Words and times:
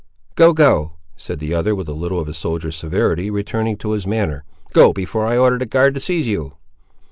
"Go, 0.33 0.51
go," 0.53 0.93
said 1.15 1.37
the 1.37 1.53
other 1.53 1.75
with 1.75 1.87
a 1.87 1.91
little 1.93 2.19
of 2.19 2.27
a 2.27 2.33
soldier's 2.33 2.75
severity, 2.75 3.29
returning 3.29 3.77
to 3.77 3.91
his 3.91 4.07
manner. 4.07 4.45
"Go, 4.73 4.93
before 4.93 5.27
I 5.27 5.37
order 5.37 5.59
the 5.59 5.67
guard 5.67 5.93
to 5.93 5.99
seize 5.99 6.27
you." 6.27 6.53